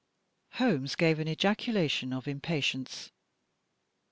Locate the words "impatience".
2.27-3.11